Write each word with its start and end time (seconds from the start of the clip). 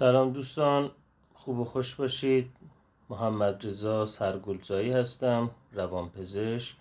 سلام 0.00 0.32
دوستان 0.32 0.90
خوب 1.34 1.58
و 1.58 1.64
خوش 1.64 1.94
باشید. 1.94 2.50
محمد 3.10 3.66
رضا 3.66 4.06
سرگلزایی 4.06 4.92
هستم 4.92 5.50
روانپزشک. 5.72 6.76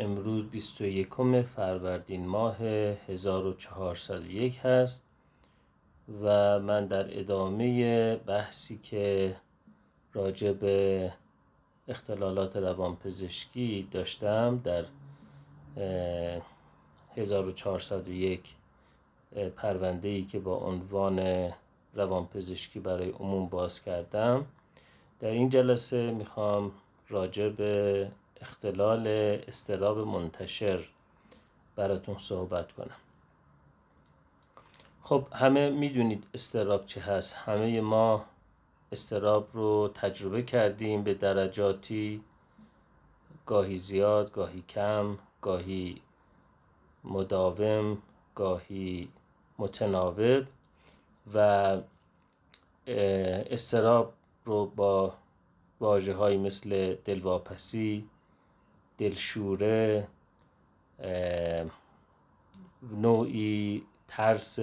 امروز 0.00 0.50
21 0.50 1.42
فروردین 1.42 2.26
ماه 2.26 2.56
1401 2.62 4.58
هست 4.58 5.02
و 6.22 6.58
من 6.58 6.86
در 6.86 7.20
ادامه 7.20 8.16
بحثی 8.16 8.78
که 8.78 9.36
راجع 10.12 10.52
به 10.52 11.12
اختلالات 11.88 12.56
روانپزشکی 12.56 13.88
داشتم 13.90 14.60
در 14.64 14.84
1401 17.16 18.54
پرونده 19.56 20.08
ای 20.08 20.22
که 20.22 20.38
با 20.38 20.56
عنوان 20.56 21.50
روانپزشکی 21.96 22.80
برای 22.80 23.10
عموم 23.10 23.46
باز 23.46 23.82
کردم. 23.82 24.46
در 25.20 25.28
این 25.28 25.48
جلسه 25.48 26.10
می‌خوام 26.10 26.72
راجع 27.08 27.48
به 27.48 28.10
اختلال 28.40 29.06
استراب 29.48 29.98
منتشر 29.98 30.84
براتون 31.76 32.18
صحبت 32.18 32.72
کنم. 32.72 32.96
خب 35.02 35.26
همه 35.32 35.70
می‌دونید 35.70 36.24
استراب 36.34 36.86
چه 36.86 37.00
هست. 37.00 37.34
همه 37.34 37.80
ما 37.80 38.24
استراب 38.92 39.48
رو 39.52 39.90
تجربه 39.94 40.42
کردیم 40.42 41.02
به 41.02 41.14
درجاتی 41.14 42.22
گاهی 43.46 43.76
زیاد 43.76 44.32
گاهی 44.32 44.62
کم 44.68 45.18
گاهی 45.42 46.02
مداوم 47.04 47.98
گاهی 48.34 49.08
متناوب 49.58 50.44
و 51.34 51.76
استراب 52.86 54.12
رو 54.44 54.66
با 54.66 55.14
واجه 55.80 56.14
های 56.14 56.36
مثل 56.36 56.94
دلواپسی 57.04 58.08
دلشوره 58.98 60.08
نوعی 62.82 63.82
ترس 64.08 64.58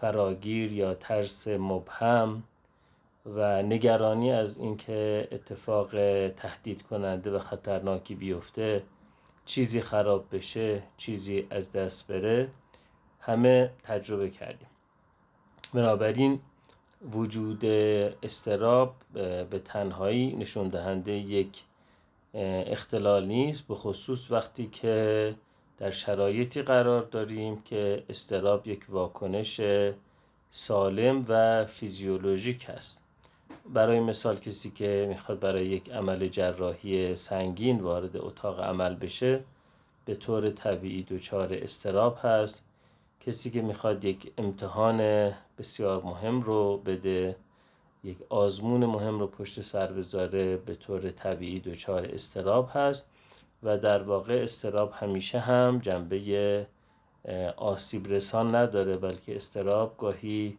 فراگیر 0.00 0.72
یا 0.72 0.94
ترس 0.94 1.48
مبهم 1.48 2.42
و 3.26 3.62
نگرانی 3.62 4.32
از 4.32 4.58
اینکه 4.58 5.28
اتفاق 5.32 5.90
تهدید 6.28 6.82
کننده 6.82 7.30
و 7.30 7.38
خطرناکی 7.38 8.14
بیفته 8.14 8.82
چیزی 9.44 9.80
خراب 9.80 10.36
بشه 10.36 10.82
چیزی 10.96 11.46
از 11.50 11.72
دست 11.72 12.06
بره 12.06 12.48
همه 13.20 13.70
تجربه 13.82 14.30
کردیم. 14.30 14.68
بنابراین 15.74 16.40
وجود 17.02 17.64
استراب 18.22 18.94
به 19.50 19.58
تنهایی 19.64 20.36
نشون 20.36 20.68
دهنده 20.68 21.12
یک 21.12 21.64
اختلال 22.34 23.26
نیست 23.26 23.66
به 23.66 23.74
خصوص 23.74 24.30
وقتی 24.30 24.66
که 24.66 25.34
در 25.78 25.90
شرایطی 25.90 26.62
قرار 26.62 27.02
داریم 27.02 27.62
که 27.62 28.02
استراب 28.08 28.66
یک 28.66 28.84
واکنش 28.88 29.60
سالم 30.50 31.24
و 31.28 31.66
فیزیولوژیک 31.66 32.70
است. 32.70 33.00
برای 33.74 34.00
مثال 34.00 34.36
کسی 34.36 34.70
که 34.70 35.06
می‌خواد 35.08 35.40
برای 35.40 35.66
یک 35.66 35.90
عمل 35.90 36.28
جراحی 36.28 37.16
سنگین 37.16 37.80
وارد 37.80 38.16
اتاق 38.16 38.60
عمل 38.60 38.94
بشه 38.94 39.40
به 40.04 40.14
طور 40.14 40.50
طبیعی 40.50 41.02
دچار 41.02 41.54
استراب 41.54 42.18
هست. 42.22 42.64
کسی 43.20 43.50
که 43.50 43.62
می‌خواد 43.62 44.04
یک 44.04 44.32
امتحان 44.38 44.98
بسیار 45.58 46.02
مهم 46.02 46.42
رو 46.42 46.76
بده 46.76 47.36
یک 48.04 48.16
آزمون 48.28 48.86
مهم 48.86 49.18
رو 49.20 49.26
پشت 49.26 49.60
سر 49.60 49.92
بذاره 49.92 50.56
به 50.56 50.74
طور 50.74 51.10
طبیعی 51.10 51.60
دچار 51.60 52.06
استراب 52.06 52.70
هست 52.72 53.06
و 53.62 53.78
در 53.78 54.02
واقع 54.02 54.40
استراب 54.42 54.92
همیشه 54.94 55.38
هم 55.38 55.78
جنبه 55.78 56.66
آسیب 57.56 58.08
رسان 58.08 58.54
نداره 58.54 58.96
بلکه 58.96 59.36
استراب 59.36 59.94
گاهی 59.98 60.58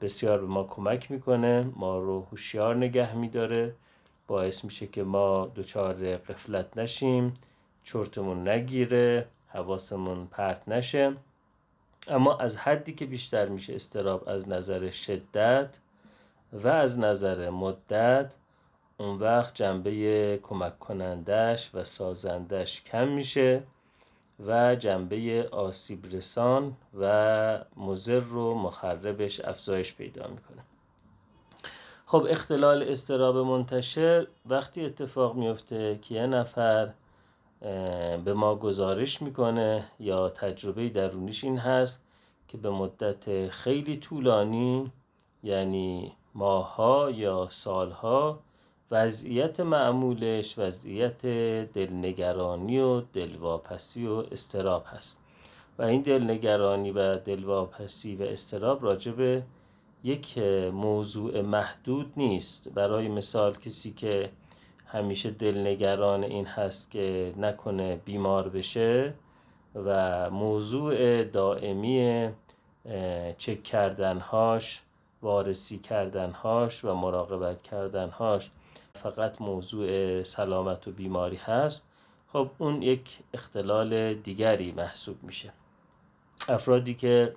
بسیار 0.00 0.38
به 0.38 0.46
ما 0.46 0.64
کمک 0.64 1.10
می‌کنه 1.10 1.72
ما 1.76 1.98
رو 1.98 2.20
هوشیار 2.30 2.76
نگه 2.76 3.14
میداره 3.16 3.74
باعث 4.26 4.64
میشه 4.64 4.86
که 4.86 5.02
ما 5.02 5.52
دچار 5.56 6.16
قفلت 6.16 6.76
نشیم 6.76 7.34
چرتمون 7.82 8.48
نگیره 8.48 9.28
حواسمون 9.48 10.26
پرت 10.26 10.68
نشه. 10.68 11.14
اما 12.08 12.36
از 12.36 12.56
حدی 12.56 12.92
که 12.92 13.06
بیشتر 13.06 13.48
میشه 13.48 13.74
استراب 13.74 14.28
از 14.28 14.48
نظر 14.48 14.90
شدت 14.90 15.78
و 16.52 16.68
از 16.68 16.98
نظر 16.98 17.50
مدت 17.50 18.34
اون 18.98 19.18
وقت 19.18 19.54
جنبه 19.54 20.40
کمک 20.42 20.78
کنندش 20.78 21.70
و 21.74 21.84
سازندش 21.84 22.82
کم 22.82 23.08
میشه 23.08 23.62
و 24.46 24.76
جنبه 24.76 25.48
آسیب 25.52 26.06
رسان 26.12 26.76
و 27.00 27.64
مزر 27.76 28.32
و 28.32 28.54
مخربش 28.54 29.40
افزایش 29.40 29.94
پیدا 29.94 30.28
می‌کنه. 30.28 30.62
خب 32.06 32.26
اختلال 32.30 32.82
استراب 32.82 33.36
منتشر 33.36 34.26
وقتی 34.46 34.84
اتفاق 34.84 35.34
میفته 35.34 35.98
که 36.02 36.14
یه 36.14 36.26
نفر 36.26 36.92
به 38.24 38.34
ما 38.34 38.56
گزارش 38.56 39.22
می‌کنه 39.22 39.84
یا 40.00 40.28
تجربه 40.28 40.88
درونیش 40.88 41.44
این 41.44 41.58
هست 41.58 42.02
که 42.48 42.58
به 42.58 42.70
مدت 42.70 43.48
خیلی 43.48 43.96
طولانی 43.96 44.92
یعنی 45.42 46.12
ماهها 46.34 47.10
یا 47.10 47.48
سالها 47.50 48.38
وضعیت 48.90 49.60
معمولش 49.60 50.58
وضعیت 50.58 51.26
دلنگرانی 51.72 52.80
و 52.80 53.00
دلواپسی 53.00 54.06
و 54.06 54.24
استراب 54.32 54.84
هست. 54.86 55.16
و 55.78 55.82
این 55.82 56.02
دلنگرانی 56.02 56.90
و 56.90 57.16
دلواپسی 57.16 58.16
و 58.16 58.22
استراب 58.22 58.84
راجب 58.84 59.42
یک 60.04 60.38
موضوع 60.72 61.40
محدود 61.40 62.12
نیست. 62.16 62.68
برای 62.68 63.08
مثال 63.08 63.54
کسی 63.54 63.92
که 63.92 64.30
همیشه 64.94 65.30
دلنگران 65.30 66.24
این 66.24 66.46
هست 66.46 66.90
که 66.90 67.34
نکنه 67.36 67.96
بیمار 67.96 68.48
بشه 68.48 69.14
و 69.74 70.30
موضوع 70.30 71.24
دائمی 71.24 72.30
چک 73.38 73.62
کردنهاش 73.62 74.82
وارسی 75.22 75.78
کردنهاش 75.78 76.84
و 76.84 76.94
مراقبت 76.94 77.62
کردنهاش 77.62 78.50
فقط 78.94 79.40
موضوع 79.40 80.22
سلامت 80.22 80.88
و 80.88 80.90
بیماری 80.92 81.36
هست. 81.36 81.82
خب 82.32 82.50
اون 82.58 82.82
یک 82.82 83.18
اختلال 83.34 84.14
دیگری 84.14 84.72
محسوب 84.72 85.16
میشه. 85.22 85.52
افرادی 86.48 86.94
که 86.94 87.34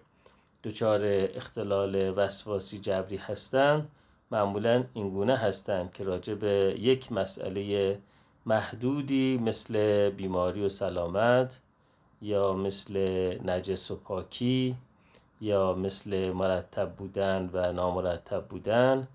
دچار 0.64 1.02
اختلال 1.36 2.14
وسواسی 2.18 2.80
جبری 2.80 3.18
هستند 3.18 3.90
معمولا 4.32 4.84
اینگونه 4.94 5.36
هستند 5.36 5.94
که 5.94 6.04
راجع 6.04 6.34
به 6.34 6.76
یک 6.80 7.12
مسئله 7.12 7.98
محدودی 8.46 9.38
مثل 9.38 10.10
بیماری 10.10 10.66
و 10.66 10.70
سلامت 10.70 11.60
یا 12.22 12.54
مثل 12.54 12.98
نجس 13.46 13.92
و 13.92 13.96
پاکی 13.96 14.76
یا 15.42 15.74
مثل 15.74 16.32
مرتب 16.32 16.92
بودن 16.92 17.50
و 17.54 17.74
نامرتب 17.74 18.46
بودن 18.46 19.08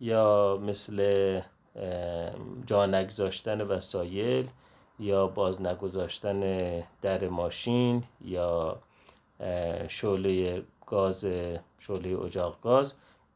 یا 0.00 0.58
مثل 0.62 1.40
جا 2.66 2.86
نگذاشتن 2.86 3.60
وسایل 3.60 4.48
یا 4.98 5.26
باز 5.26 5.62
نگذاشتن 5.62 6.40
در 7.02 7.28
ماشین 7.28 8.02
یا 8.24 8.78
شعله 9.88 10.62
گاز 10.86 11.26
شعله 11.78 12.20
اجاق 12.20 12.60
گاز. 12.62 12.94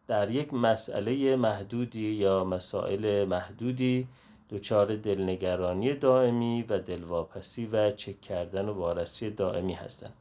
در 0.08 0.30
یک 0.30 0.54
مسئله 0.54 1.36
محدودی 1.36 2.10
یا 2.10 2.44
مسائل 2.44 3.24
محدودی 3.24 4.08
دچار 4.50 4.96
دلنگرانی 4.96 5.94
دائمی 5.94 6.64
و 6.68 6.78
دلواپسی 6.78 7.66
و 7.66 7.90
چک 7.90 8.20
کردن 8.20 8.68
و 8.68 8.72
وارسی 8.72 9.30
دائمی 9.30 9.72
هستند 9.72 10.12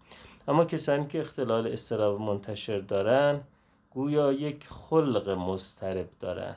اما 0.47 0.65
کسانی 0.65 1.07
که 1.07 1.19
اختلال 1.19 1.68
استراب 1.68 2.21
منتشر 2.21 2.80
دارن 2.80 3.41
گویا 3.94 4.33
یک 4.33 4.68
خلق 4.68 5.30
مسترب 5.30 6.09
دارن. 6.19 6.56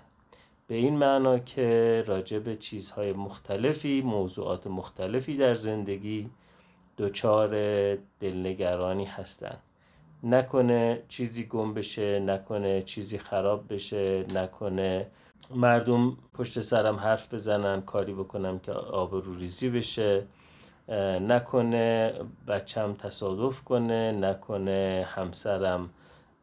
به 0.69 0.75
این 0.75 0.97
معنا 0.97 1.39
که 1.39 2.05
راجع 2.07 2.39
به 2.39 2.57
چیزهای 2.57 3.13
مختلفی 3.13 4.03
موضوعات 4.03 4.67
مختلفی 4.67 5.37
در 5.37 5.55
زندگی 5.55 6.31
دچار 6.99 7.51
دلنگرانی 8.21 9.05
هستند 9.05 9.63
نکنه 10.27 11.03
چیزی 11.09 11.45
گم 11.45 11.75
بشه 11.75 12.21
نکنه 12.21 12.83
چیزی 12.83 13.19
خراب 13.19 13.75
بشه 13.75 14.25
نکنه 14.35 15.07
مردم 15.51 16.17
پشت 16.35 16.61
سرم 16.61 16.97
حرف 16.97 17.35
بزنن 17.35 17.81
کاری 17.81 18.13
بکنم 18.13 18.59
که 18.59 18.73
آب 18.73 19.15
رو 19.15 19.35
ریزی 19.35 19.71
بشه. 19.71 20.23
نکنه 21.21 22.13
بچم 22.49 22.95
تصادف 22.95 23.63
کنه 23.63 24.13
نکنه 24.13 25.07
همسرم 25.09 25.91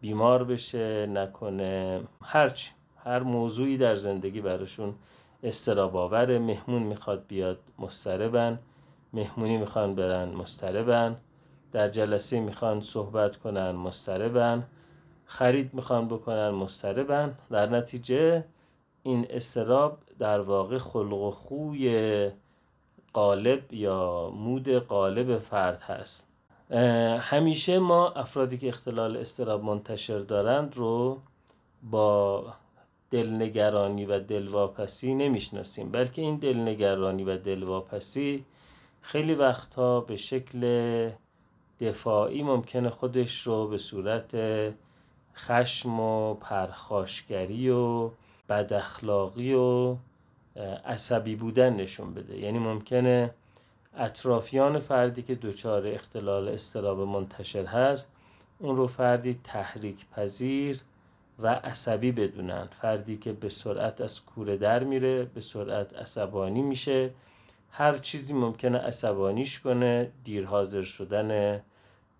بیمار 0.02 0.44
بشه 0.44 1.06
نکنه 1.06 2.02
هرچی 2.22 2.72
هر 3.04 3.20
موضوعی 3.20 3.78
در 3.78 3.96
زندگی 3.96 4.42
براشون 4.42 4.96
استراب 5.44 5.96
آوره 5.96 6.40
مهمون 6.40 6.84
می‌خواد 6.84 7.28
بیاد 7.28 7.60
مستربن 7.80 8.60
مهمونی 9.14 9.58
می‌خوان 9.58 9.96
برن 9.96 10.30
مستربن 10.30 11.16
در 11.74 11.90
جلسه 11.90 12.40
می‌خوان 12.40 12.82
صحبت 12.82 13.38
کنن 13.38 13.72
مستربن 13.72 14.64
خرید 15.26 15.74
می‌خوان 15.74 16.08
بکنن 16.08 16.50
مستربن 16.50 17.36
در 17.52 17.70
نتیجه 17.70 18.44
این 19.04 19.28
استراب 19.30 19.98
در 20.20 20.42
واقع 20.42 20.78
خلق 20.78 21.14
و 21.14 21.32
خوی 21.32 22.32
قالب 23.14 23.74
یا 23.74 24.32
مود 24.36 24.70
قالب 24.70 25.38
فرد 25.38 25.82
هست. 25.82 26.28
همیشه 27.20 27.80
ما 27.80 28.10
افرادی 28.10 28.58
که 28.58 28.68
اختلال 28.68 29.18
استراب 29.18 29.64
منتشر 29.64 30.20
دارند 30.20 30.78
رو 30.78 31.22
با 31.84 32.46
دلنگرانی 33.12 34.06
و 34.06 34.20
دلواپسی 34.20 35.14
نمی‌شناسیم 35.14 35.92
بلکه 35.92 36.22
این 36.22 36.36
دلنگرانی 36.36 37.24
و 37.24 37.38
دلواپسی 37.38 38.46
خیلی 39.02 39.34
وقتها 39.34 40.00
به 40.00 40.18
شکل 40.18 40.60
دفاعی 41.80 42.44
ممکنه 42.44 42.90
خودش 42.90 43.48
رو 43.48 43.68
به 43.68 43.78
صورت 43.78 44.36
خشم 45.36 46.00
و 46.00 46.34
پرخاشگری 46.34 47.70
و 47.70 48.10
بداخلاقی 48.50 49.54
و 49.54 49.96
عصبی 50.86 51.36
بودن 51.36 51.76
نشون 51.76 52.14
بده. 52.14 52.40
یعنی 52.40 52.60
ممکنه 52.60 53.32
اطرافیان 53.98 54.80
فردی 54.80 55.22
که 55.22 55.36
دچار 55.36 55.88
اختلال 55.88 56.48
استراب 56.48 57.00
منتشر 57.00 57.66
هست 57.66 58.08
اون 58.60 58.78
رو 58.78 58.88
فردی 58.88 59.40
تحریک 59.44 60.06
پذیر 60.10 60.80
و 61.40 61.48
عصبی 61.48 62.12
بدونن. 62.12 62.68
فردی 62.82 63.18
که 63.18 63.34
به 63.34 63.50
سرعت 63.50 64.02
از 64.02 64.26
کوره 64.26 64.58
در 64.58 64.84
میره 64.84 65.24
به 65.24 65.42
سرعت 65.42 65.94
عصبانی 65.94 66.62
میشه 66.62 67.10
هر 67.76 67.98
چیزی 67.98 68.34
ممکنه 68.34 68.78
عصبانیش 68.78 69.60
کنه 69.60 70.12
دیر 70.24 70.46
حاضر 70.46 70.82
شدن 70.82 71.62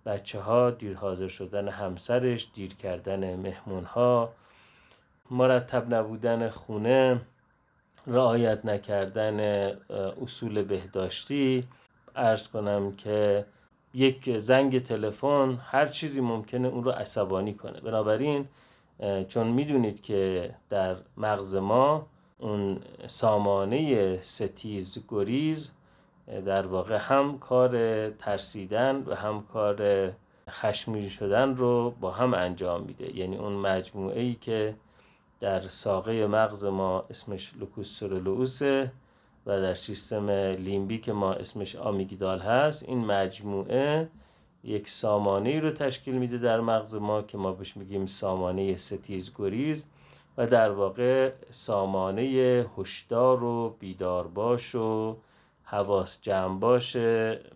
بچه 0.06 0.40
ها 0.40 0.70
دیر 0.70 0.98
حاضر 0.98 1.28
شدن 1.28 1.68
همسرش 1.68 2.48
دیر 2.54 2.74
کردن 2.74 3.36
مهمون 3.36 3.84
ها 3.84 4.34
مرتب 5.32 5.94
نبودن 5.94 6.50
خونه 6.50 7.22
رعایت 8.08 8.66
نکردن 8.66 9.40
اصول 10.22 10.64
بهداشتی. 10.64 11.68
ارز 12.16 12.48
کنم 12.48 12.96
که 12.96 13.46
یک 13.94 14.38
زنگ 14.38 14.84
تلفن 14.84 15.60
هر 15.66 15.88
چیزی 15.88 16.22
ممکنه 16.22 16.68
اون 16.68 16.84
رو 16.84 16.92
عصبانی 16.92 17.54
کنه. 17.54 17.80
بنابراین 17.82 18.48
چون 19.28 19.48
می‌دونید 19.48 20.02
که 20.02 20.50
در 20.70 20.96
مغز 21.18 21.56
ما 21.56 22.08
اون 22.40 22.80
سامانه 23.08 24.20
ستیز 24.22 25.00
گریز 25.10 25.72
در 26.46 26.68
واقع 26.68 26.98
هم 26.98 27.40
کار 27.40 28.10
ترسیدن 28.10 29.04
و 29.08 29.16
هم 29.16 29.44
کار 29.54 30.12
خشمگین 30.50 31.10
شدن 31.10 31.56
رو 31.56 31.94
با 32.02 32.12
هم 32.12 32.34
انجام 32.34 32.84
میده. 32.84 33.18
یعنی 33.18 33.38
اون 33.38 33.54
مجموعه 33.54 34.22
ای 34.22 34.34
که 34.34 34.76
در 35.40 35.62
ساقه 35.62 36.28
مغز 36.28 36.66
ما 36.66 37.06
اسمش 37.10 37.54
لوکوسترولوسه 37.60 38.92
و 39.46 39.62
در 39.62 39.74
سیستم 39.74 40.30
لیمبیک 40.30 41.10
ما 41.10 41.34
اسمش 41.34 41.76
آمیگدال 41.76 42.40
هست 42.40 42.84
این 42.84 43.06
مجموعه 43.06 44.10
یک 44.64 44.90
سامانه 44.90 45.50
ای 45.50 45.60
رو 45.60 45.72
تشکیل 45.72 46.16
میده 46.16 46.38
در 46.38 46.60
مغز 46.60 46.96
ما 46.96 47.22
که 47.22 47.38
ما 47.38 47.52
بهش 47.52 47.78
میگیم 47.78 48.06
سامانه 48.06 48.78
ستیز 48.78 49.32
گریز. 49.36 49.86
و 50.38 50.48
در 50.48 50.72
واقع 50.72 51.32
سامانه 51.52 52.24
هشدار 52.78 53.44
و 53.44 53.76
بیدار 53.80 54.28
باش 54.28 54.76
و 54.76 55.18
حواس 55.64 56.22
جمع 56.22 56.60
باش 56.60 56.96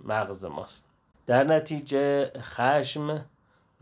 مغز 0.03 0.45
ماست. 0.45 0.85
در 1.25 1.43
نتیجه 1.43 2.31
خشم 2.41 3.25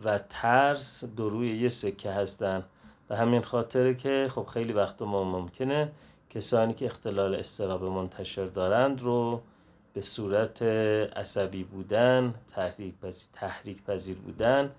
و 0.04 0.18
ترس 0.18 1.04
دو 1.04 1.30
روی 1.30 1.58
یه 1.58 1.70
سکه 1.70 2.12
هستن 2.12 2.64
و 3.10 3.16
همین 3.16 3.42
خاطره 3.42 3.96
که 3.96 4.28
خب 4.36 4.46
خیلی 4.46 4.74
وقت 4.74 5.02
ما 5.02 5.24
ممکنه 5.24 5.92
کسانی 6.30 6.74
که 6.74 6.86
اختلال 6.86 7.36
استراب 7.36 7.84
منتشر 7.84 8.46
دارند 8.46 9.02
رو 9.02 9.42
به 9.94 10.02
صورت 10.02 10.62
عصبی 10.62 11.64
بودن 11.64 12.34
تحریک 12.56 12.94
پذیر, 13.00 13.30
تحریک 13.34 13.84
پذیر 13.84 14.18
بودن 14.18 14.72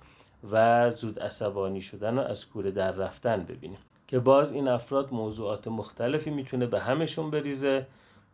و 0.50 0.90
زود 0.90 1.20
عصبانی 1.20 1.80
شدن 1.80 2.18
و 2.18 2.20
از 2.20 2.46
کوره 2.46 2.70
در 2.70 2.90
رفتن 2.90 3.44
ببینیم. 3.44 3.78
که 4.08 4.18
باز 4.18 4.52
این 4.52 4.68
افراد 4.68 5.12
موضوعات 5.12 5.68
مختلفی 5.68 6.30
می‌تونه 6.30 6.66
به 6.66 6.80
همشون 6.80 7.30
بریزه. 7.30 7.86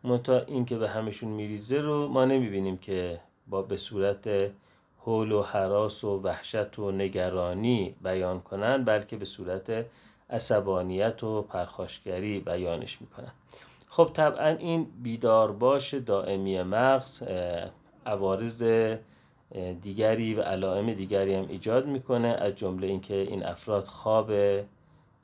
منتها 0.03 0.39
این 0.39 0.65
که 0.65 0.77
به 0.77 0.89
همشون 0.89 1.29
میریزه 1.29 1.81
رو 1.81 2.07
ما 2.07 2.25
نمی‌بینیم 2.25 2.77
که 2.77 3.19
با 3.47 3.61
به 3.61 3.77
صورت 3.77 4.29
حول 4.97 5.31
و 5.31 5.41
حراس 5.41 6.03
و 6.03 6.21
وحشت 6.21 6.79
و 6.79 6.91
نگرانی 6.91 7.95
بیان 8.03 8.39
کنن 8.39 8.83
بلکه 8.83 9.17
به 9.17 9.25
صورت 9.25 9.85
عصبانیت 10.29 11.23
و 11.23 11.41
پرخاشگری 11.41 12.39
بیانش 12.39 13.01
می‌کنن. 13.01 13.31
خب 13.89 14.09
طبعا 14.13 14.47
این 14.47 14.87
بیدارباش 15.03 15.93
دائمی 15.93 16.63
مغز 16.63 17.23
عوارض 18.05 18.63
دیگری 19.81 20.33
و 20.33 20.41
علائم 20.41 20.93
دیگری 20.93 21.33
هم 21.33 21.45
ایجاد 21.49 21.87
می‌کنه 21.87 22.27
از 22.27 22.55
جمله 22.55 22.87
اینکه 22.87 23.15
این 23.15 23.45
افراد 23.45 23.83
خواب 23.83 24.31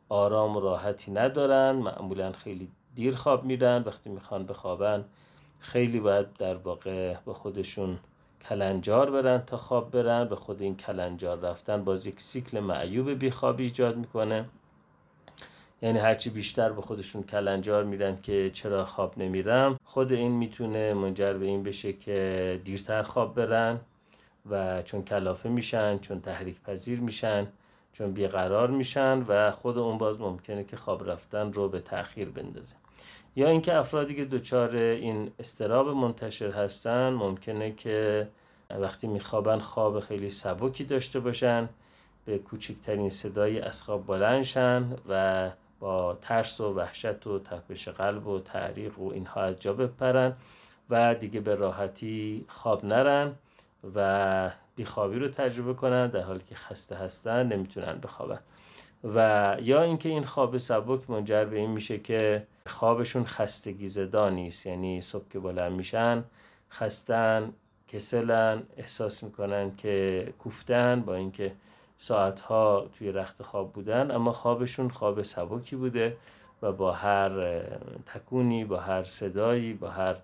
آرام 0.09 0.57
و 0.57 0.59
راحتی 0.59 1.11
ندارن 1.11 1.71
معمولا 1.71 2.31
خیلی 2.31 2.67
دیر 2.95 3.15
خواب 3.15 3.45
میرن 3.45 3.83
وقتی 3.85 4.09
می‌خوان 4.09 4.45
بخوابن 4.45 5.05
خیلی 5.59 5.99
باید 5.99 6.33
در 6.33 6.55
واقع 6.55 7.15
به 7.25 7.33
خودشون 7.33 7.97
کلنجار 8.49 9.11
برن 9.11 9.37
تا 9.37 9.57
خواب 9.57 9.91
برن. 9.91 10.27
به 10.27 10.35
خود 10.35 10.61
این 10.61 10.77
کلنجار 10.77 11.39
رفتن 11.39 11.83
باز 11.83 12.07
یک 12.07 12.21
سیکل 12.21 12.59
معیوب 12.59 13.09
بیخوابی 13.11 13.63
ایجاد 13.63 13.97
می‌کنه. 13.97 14.45
یعنی 15.81 15.99
هرچی 15.99 16.29
بیشتر 16.29 16.71
به 16.71 16.81
خودشون 16.81 17.23
کلنجار 17.23 17.83
میرن 17.83 18.21
که 18.21 18.49
چرا 18.53 18.85
خواب 18.85 19.17
نمیرم 19.17 19.79
خود 19.83 20.11
این 20.11 20.31
می‌تونه 20.31 20.93
منجر 20.93 21.33
به 21.33 21.45
این 21.45 21.63
بشه 21.63 21.93
که 21.93 22.61
دیرتر 22.63 23.03
خواب 23.03 23.35
برن 23.35 23.79
و 24.49 24.81
چون 24.81 25.03
کلافه 25.03 25.49
میشن 25.49 25.97
چون 25.97 26.21
تحریک 26.21 26.61
پذیر 26.61 26.99
میشن 26.99 27.47
چون 27.93 28.11
بیقرار 28.11 28.69
میشن 28.69 29.25
و 29.27 29.51
خود 29.51 29.77
اون 29.77 29.97
باز 29.97 30.19
ممکنه 30.19 30.63
که 30.63 30.77
خواب 30.77 31.09
رفتن 31.09 31.53
رو 31.53 31.69
به 31.69 31.79
تاخیر 31.79 32.29
بندازه. 32.29 32.75
یا 33.35 33.49
اینکه 33.49 33.75
افرادی 33.75 34.15
که 34.15 34.25
دچار 34.25 34.75
این 34.75 35.31
استراب 35.39 35.89
منتشر 35.89 36.51
هستن 36.51 37.09
ممکنه 37.09 37.71
که 37.71 38.27
وقتی 38.69 39.07
میخوابن 39.07 39.59
خواب 39.59 39.99
خیلی 39.99 40.29
سبکی 40.29 40.83
داشته 40.83 41.19
باشن 41.19 41.69
به 42.25 42.37
کوچکترین 42.37 43.09
صدایی 43.09 43.59
از 43.59 43.83
خواب 43.83 44.07
بلندشن 44.07 44.97
و 45.09 45.49
با 45.79 46.17
ترس 46.21 46.61
و 46.61 46.73
وحشت 46.73 47.27
و 47.27 47.39
تپش 47.39 47.87
قلب 47.87 48.27
و 48.27 48.39
تعریق 48.39 48.99
و 48.99 49.11
اینها 49.13 49.41
از 49.41 49.59
جا 49.59 49.73
بپرن 49.73 50.33
و 50.89 51.15
دیگه 51.15 51.39
به 51.39 51.55
راحتی 51.55 52.45
خواب 52.47 52.85
نرن. 52.85 53.35
و 53.95 54.51
بیخوابی 54.75 55.19
رو 55.19 55.27
تجربه 55.27 55.73
کنن 55.73 56.07
در 56.07 56.21
حالی 56.21 56.43
که 56.43 56.55
خسته 56.55 56.95
هستن 56.95 57.47
نمی‌تونن 57.47 57.99
بخوابن. 58.03 58.39
و 59.03 59.57
یا 59.61 59.81
اینکه 59.83 60.09
این 60.09 60.23
خواب 60.23 60.57
سبک 60.57 61.09
منجر 61.09 61.45
به 61.45 61.57
این 61.57 61.69
میشه 61.69 61.99
که 61.99 62.47
خوابشون 62.67 63.25
خستگی 63.25 63.87
زدا 63.87 64.29
نیست 64.29 64.65
یعنی 64.65 65.01
صبح 65.01 65.29
که 65.29 65.39
بلند 65.39 65.71
میشن 65.71 66.23
خستن 66.71 67.53
کسلن 67.87 68.63
احساس 68.77 69.23
می‌کنن 69.23 69.75
که 69.75 70.33
کوفتن 70.39 71.01
با 71.01 71.15
اینکه 71.15 71.51
ساعتها 71.97 72.87
توی 72.97 73.11
رخت 73.11 73.43
خواب 73.43 73.73
بودن 73.73 74.11
اما 74.11 74.31
خوابشون 74.31 74.89
خواب 74.89 75.21
سبکی 75.21 75.75
بوده 75.75 76.17
و 76.61 76.71
با 76.71 76.91
هر 76.91 77.61
تکونی 78.05 78.65
با 78.65 78.79
هر 78.79 79.03
صدایی 79.03 79.73
با 79.73 79.87
هر 79.87 80.15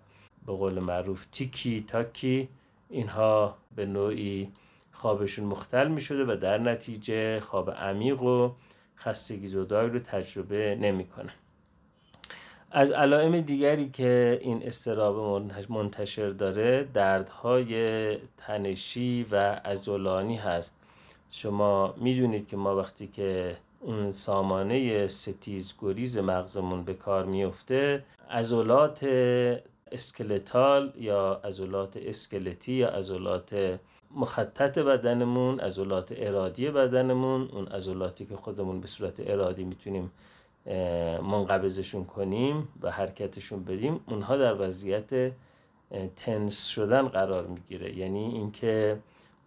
به 0.46 0.54
قول 0.54 0.80
معروف 0.80 1.26
تیکی 1.26 1.86
تاکی 1.88 2.50
اینها 2.90 3.58
به 3.76 3.86
نوعی 3.86 4.52
خوابشون 4.92 5.46
مختل 5.46 5.88
می 5.88 6.02
شده 6.02 6.34
و 6.34 6.38
در 6.38 6.58
نتیجه 6.58 7.40
خواب 7.40 7.72
عمیق 7.72 8.22
و 8.22 8.52
خستگی 8.98 9.48
زدایی 9.48 9.90
رو 9.90 10.00
تجربه 10.00 10.78
نمی‌کنه 10.82 11.32
از 12.72 12.92
علائم 12.92 13.42
دیگری 13.42 13.90
که 13.90 14.40
این 14.42 14.64
استراب 14.64 15.44
منتشر 15.70 16.30
داره 16.30 16.84
دردهای 16.94 18.18
تنشی 18.38 19.26
و 19.32 19.62
ازولانی 19.64 20.36
هست. 20.36 20.76
شما 21.32 21.94
می‌دونید 21.98 22.48
که 22.48 22.58
ما 22.58 22.76
وقتی 22.76 23.08
که 23.08 23.58
اون 23.82 24.12
سامانه 24.12 25.08
ستیز 25.08 25.74
گریز 25.82 26.18
مغزمون 26.18 26.84
به 26.84 26.94
کار 26.94 27.26
میفته 27.26 28.04
عضلات 28.32 29.04
اسکلتال 29.92 30.94
یا 30.98 31.42
عضلات 31.44 31.98
اسکلتی 31.98 32.74
یا 32.74 32.90
عضلات 32.90 33.80
مخطط 34.16 34.80
بدنمون 34.80 35.60
عضلات 35.60 36.14
ارادی 36.18 36.70
بدنمون 36.70 37.50
اون 37.52 37.68
عضلاتی 37.68 38.26
که 38.26 38.36
خودمون 38.36 38.82
به 38.82 38.88
صورت 38.88 39.20
ارادی 39.20 39.64
می‌تونیم 39.64 40.12
منقبضشون 41.22 42.06
کنیم 42.06 42.68
و 42.82 42.92
حرکتشون 42.92 43.64
بدیم 43.64 44.00
اونها 44.08 44.38
در 44.38 44.62
وضعیت 44.62 45.32
تنس 46.16 46.68
شدن 46.68 47.08
قرار 47.08 47.48
می‌گیره. 47.48 47.98
یعنی 47.98 48.26
اینکه 48.26 48.98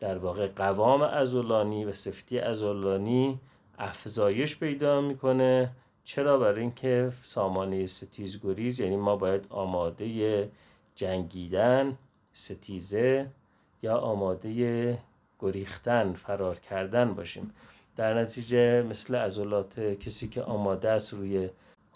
در 0.01 0.19
واقع 0.19 0.47
قوام 0.47 1.03
ازولانی 1.03 1.85
و 1.85 1.93
سفتی 1.93 2.39
ازولانی 2.39 3.39
افزایش 3.79 4.59
پیدا 4.59 5.01
می‌کنه 5.01 5.71
چرا 6.09 6.39
برای 6.39 6.61
اینکه 6.61 7.13
سامانه 7.23 7.87
ستیز 7.87 8.41
گریز 8.43 8.81
یعنی 8.81 8.97
ما 8.97 9.17
باید 9.17 9.47
آماده 9.51 10.51
جنگیدن 10.95 11.99
ستیزه 12.33 13.27
یا 13.83 13.97
آماده 13.99 14.99
گریختن 15.39 16.13
فرار 16.13 16.59
کردن 16.59 17.15
باشیم. 17.15 17.55
در 17.97 18.21
نتیجه 18.21 18.83
مثل 18.83 19.15
عضلات 19.15 19.81
کسی 19.81 20.29
که 20.29 20.43
آماده 20.43 20.91
است 20.91 21.13
روی 21.13 21.49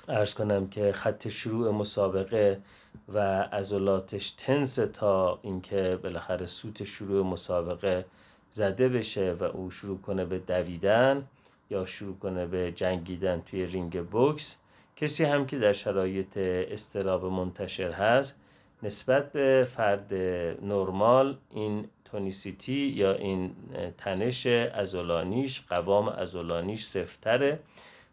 ارز 0.08 0.34
کنم 0.34 0.68
که 0.68 0.92
خط 0.92 1.28
شروع 1.28 1.70
مسابقه 1.70 2.60
و 3.08 3.42
عضلاتش 3.42 4.30
تنس 4.30 4.74
تا 4.74 5.38
اینکه 5.42 5.98
بالاخره 6.02 6.46
سوت 6.46 6.84
شروع 6.84 7.26
مسابقه 7.26 8.04
زده 8.50 8.88
بشه 8.88 9.32
و 9.32 9.44
او 9.44 9.70
شروع 9.70 9.98
کنه 9.98 10.24
به 10.24 10.38
دویدن 10.38 11.28
یا 11.72 11.84
شروع 11.84 12.16
کنه 12.18 12.46
به 12.46 12.72
جنگیدن 12.72 13.42
توی 13.46 13.66
رینگ 13.66 14.02
بوکس 14.02 14.58
کسی 14.96 15.24
هم 15.24 15.46
که 15.46 15.58
در 15.58 15.72
شرایط 15.72 16.36
استراب 16.36 17.24
منتشر 17.24 17.90
هست 17.90 18.40
نسبت 18.82 19.32
به 19.32 19.68
فرد 19.70 20.14
نرمال 20.62 21.36
این 21.50 21.88
تونیسیتی 22.04 22.86
یا 22.86 23.12
این 23.14 23.50
تنش 23.98 24.46
ازولانیش 24.46 25.60
قوام 25.68 26.08
ازولانیش 26.08 26.84
سفتره 26.84 27.58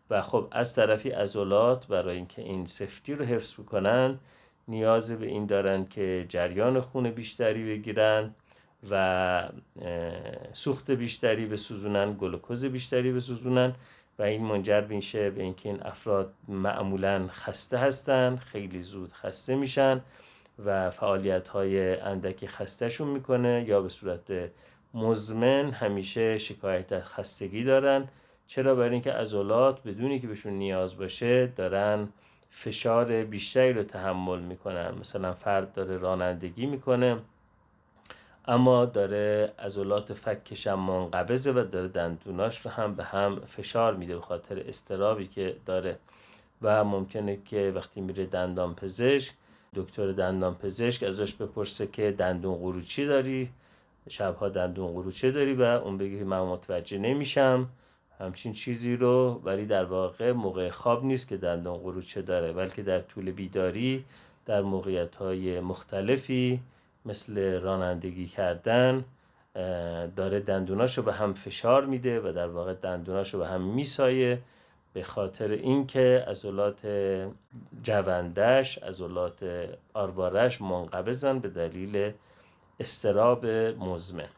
و 0.10 0.22
خب 0.22 0.48
از 0.51 0.75
طرفی 0.75 1.12
ازولات 1.12 1.88
برای 1.88 2.16
اینکه 2.16 2.42
این 2.42 2.66
سفتی 2.66 3.16
رو 3.16 3.25
حفظ 3.25 3.54
بکنن 3.54 4.20
نیاز 4.68 5.20
به 5.20 5.25
این 5.25 5.46
دارن 5.46 5.86
که 5.86 6.25
جریان 6.30 6.80
خون 6.82 7.12
بیشتری 7.12 7.66
بگیرن. 7.66 8.36
و 8.92 9.50
سوخت 10.54 10.92
بیشتری 10.92 11.46
بسوزونن 11.46 12.16
گلوکوز 12.20 12.66
بیشتری 12.66 13.12
بسوزونن 13.12 13.76
و 14.20 14.24
این 14.24 14.46
منجر 14.46 14.82
میشه 14.82 15.30
به 15.30 15.44
اینکه 15.44 15.70
این 15.70 15.84
افراد 15.84 16.34
معمولا 16.48 17.28
خسته 17.28 17.78
هستن 17.78 18.36
خیلی 18.36 18.82
زود 18.82 19.14
خسته 19.14 19.56
میشن 19.56 20.02
و 20.66 20.90
فعالیت 20.90 21.48
های 21.48 22.00
اندکی 22.00 22.48
خستهشون 22.48 23.08
می‌کنه 23.08 23.66
یا 23.68 23.82
به 23.82 23.90
صورت 23.90 24.52
مزمن 24.94 25.72
همیشه 25.72 26.38
شکایت 26.38 27.00
خستگی 27.00 27.64
دارن. 27.64 28.08
چرا؟ 28.48 28.76
برای 28.76 28.90
اینکه 28.90 29.12
عضلات 29.12 29.84
بدونی 29.84 30.20
که 30.20 30.28
بهشون 30.28 30.54
نیاز 30.54 30.98
باشه 30.98 31.48
دارن 31.48 32.10
فشار 32.50 33.24
بیشتری 33.24 33.74
رو 33.74 33.84
تحمل 33.84 34.40
می‌کنن. 34.40 34.96
مثلا 35.00 35.34
فرد 35.34 35.74
داره 35.74 35.98
رانندگی 35.98 36.66
می‌کنه. 36.66 37.18
اما 38.50 38.86
داره 38.86 39.53
عضلات 39.60 40.13
فکش 40.13 40.68
هم 40.68 40.79
منقبضه 40.79 41.51
و 41.51 41.63
داره 41.63 41.88
دندوناش 41.88 42.65
رو 42.65 42.72
هم 42.72 42.96
به 42.96 43.03
هم 43.03 43.39
فشار 43.39 43.96
میده 43.96 44.15
به 44.15 44.22
خاطر 44.22 44.60
استرابی 44.68 45.27
که 45.27 45.56
داره. 45.65 45.98
و 46.62 46.84
ممکنه 46.84 47.38
که 47.46 47.72
وقتی 47.75 48.01
میره 48.01 48.25
دندان 48.25 48.75
پزشک 48.75 49.34
دکتر 49.75 50.12
دندان 50.12 50.56
پزشک 50.56 51.03
ازش 51.03 51.34
بپرسه 51.34 51.88
که 51.88 52.12
دندون 52.12 52.56
قروچی 52.56 53.06
داری؟ 53.06 53.50
شبها 54.10 54.50
دندون 54.50 54.94
قروچه 54.94 55.32
داری؟ 55.32 55.53
و 55.53 55.62
اون 55.62 55.98
بگه 55.98 56.24
من 56.24 56.41
متوجه 56.41 56.98
نمیشم. 56.98 57.68
همچین 58.20 58.53
چیزی 58.53 58.96
رو 58.96 59.41
ولی 59.44 59.65
در 59.65 59.86
واقع 59.86 60.32
موقع 60.32 60.70
خواب 60.70 61.06
نیست 61.06 61.27
که 61.27 61.38
دندان 61.38 61.77
قروچه 61.77 62.22
داره 62.22 62.53
بلکه 62.53 62.84
در 62.84 63.01
طول 63.01 63.32
بیداری 63.32 64.06
در 64.46 64.62
موقعیت 64.62 65.15
های 65.15 65.60
مختلفی 65.60 66.60
مثل 67.06 67.60
رانندگی 67.60 68.27
کردن 68.27 69.06
داره 70.15 70.39
دندوناشو 70.39 71.01
به 71.01 71.13
هم 71.13 71.34
فشار 71.34 71.86
میده 71.86 72.20
و 72.20 72.32
در 72.32 72.48
واقع 72.48 72.74
دندوناشو 72.74 73.39
به 73.39 73.48
هم 73.48 73.62
میسایه 73.62 74.41
به 74.94 75.03
خاطر 75.03 75.51
اینکه 75.51 76.25
عضلات 76.27 76.88
جوندش 77.84 78.77
عضلات 78.77 79.68
آروارش 79.94 80.62
منقبضن 80.62 81.39
به 81.39 81.50
دلیل 81.50 82.12
استراب 82.79 83.46
مزمن. 83.46 84.29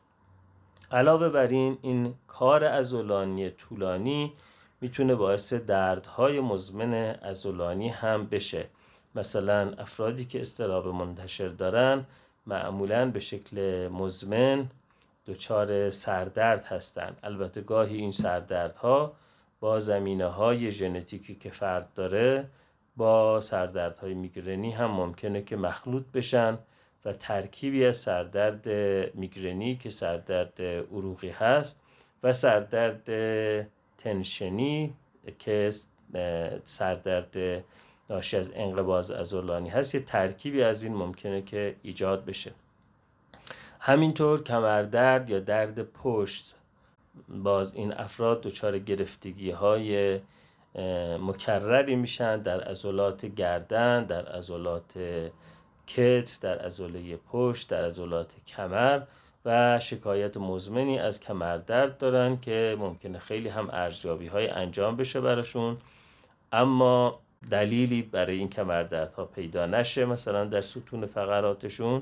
علاوه 0.92 1.30
بر 1.30 1.48
این 1.48 1.78
این 1.82 2.14
کار 2.28 2.66
ازولانی 2.66 3.50
طولانی 3.50 4.34
می‌تونه 4.82 5.16
باعث 5.16 5.54
دردهای 5.54 6.40
مزمن 6.40 6.94
ازولانی 7.22 7.90
هم 7.90 8.26
بشه. 8.26 8.66
مثلا 9.16 9.74
افرادی 9.78 10.26
که 10.26 10.42
استراب 10.42 10.88
منتشر 10.88 11.48
دارن 11.48 12.06
معمولا 12.46 13.12
به 13.12 13.20
شکل 13.20 13.88
مزمن 13.88 14.70
دچار 15.28 15.90
سردرد 15.90 16.66
هستند. 16.66 17.20
البته 17.24 17.62
گاهی 17.62 17.98
این 17.98 18.12
سردردها 18.12 19.14
با 19.60 19.80
زمینه 19.80 20.26
های 20.26 20.72
ژنتیکی 20.72 21.36
که 21.36 21.50
فرد 21.50 21.94
داره 21.94 22.48
با 22.98 23.42
سردردهای 23.42 24.14
میگرنی 24.14 24.72
هم 24.72 24.92
ممکنه 24.92 25.42
که 25.42 25.56
مخلوط 25.56 26.04
بشن 26.14 26.58
و 27.06 27.14
ترکیبی 27.14 27.86
از 27.86 27.98
سردرد 27.98 28.70
میگرنی 29.16 29.76
که 29.76 29.90
سردرد 29.90 30.62
عروقی 30.62 31.30
هست 31.30 31.80
و 32.24 32.34
سردرد 32.34 33.06
تنشنی 33.98 34.94
که 35.40 35.72
سردرد 36.64 37.64
ناشی 38.12 38.38
از 38.38 38.52
انقباز 38.56 39.12
ازولانی 39.12 39.70
هست 39.70 39.96
یه 39.96 40.02
ترکیبی 40.02 40.64
از 40.64 40.84
این 40.84 40.94
ممکنه 40.94 41.42
که 41.42 41.76
ایجاد 41.84 42.26
بشه. 42.26 42.52
همینطور 43.80 44.44
کمردرد 44.44 45.30
یا 45.30 45.40
درد 45.40 45.84
پشت 45.84 46.56
باز 47.30 47.76
این 47.76 47.94
افراد 47.94 48.42
دچار 48.42 48.80
گرفتگی 48.80 49.52
های 49.52 50.20
مکرری 51.20 51.96
میشن 51.96 52.42
در 52.42 52.62
عضلات 52.62 53.26
گردن 53.26 54.04
در 54.04 54.26
عضلات 54.26 55.00
کتف 55.88 56.40
در 56.40 56.58
عضله 56.60 57.18
پشت 57.18 57.70
در 57.70 57.86
عضلات 57.86 58.36
کمر 58.48 59.02
و 59.46 59.80
شکایت 59.80 60.38
مزمنی 60.38 61.00
از 61.00 61.20
کمردرد 61.20 61.98
دارن 61.98 62.40
که 62.40 62.76
ممکنه 62.80 63.20
خیلی 63.20 63.50
هم 63.50 63.70
ارزیابی 63.72 64.28
های 64.28 64.48
انجام 64.48 64.96
بشه 64.96 65.22
براشون. 65.22 65.78
اما 66.52 67.20
دلیلی 67.50 68.02
برای 68.02 68.38
این 68.38 68.50
کمردردها 68.50 69.26
پیدا 69.26 69.66
نشه 69.66 70.06
مثلا 70.06 70.46
در 70.46 70.62
ستون 70.62 71.06
فقراتشون. 71.06 72.02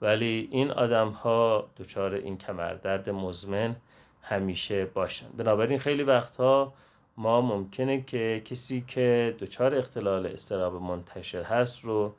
ولی 0.00 0.48
این 0.50 0.70
آدم 0.70 1.08
ها 1.08 1.68
دچار 1.78 2.14
این 2.14 2.38
کمردرد 2.38 3.10
مزمن 3.10 3.76
همیشه 4.22 4.84
باشن. 4.84 5.26
بنابراین 5.36 5.78
خیلی 5.78 6.02
وقتها 6.02 6.72
ما 7.16 7.40
ممکنه 7.40 8.02
که 8.02 8.42
کسی 8.44 8.84
که 8.88 9.36
دچار 9.38 9.74
اختلال 9.74 10.26
استراب 10.26 10.74
منتشر 10.74 11.42
هست 11.42 11.84
رو 11.84 12.14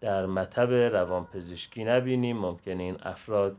در 0.00 0.26
مطب 0.26 0.72
روانپزشکی 0.72 1.84
نبینیم. 1.84 2.36
ممکنه 2.36 2.82
این 2.82 2.96
افراد 3.02 3.56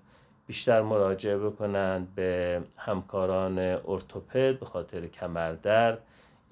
بیشتر 0.48 0.82
مراجعه 0.82 1.38
بکنند 1.38 2.15
به 2.15 2.62
همکاران 2.77 3.60
ارتوپد 3.60 4.60
به 4.60 4.65
خاطر 4.65 5.08
کمردرد. 5.08 6.01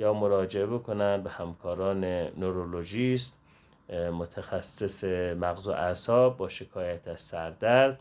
یا 0.01 0.13
مراجعه 0.13 0.65
بکنند 0.65 1.23
به 1.23 1.29
همکاران 1.29 2.03
نورولوژیست 2.37 3.37
متخصص 4.13 5.03
مغز 5.39 5.67
و 5.67 5.71
اعصاب 5.71 6.37
با 6.37 6.49
شکایت 6.49 7.07
از 7.07 7.21
سردرد. 7.21 7.99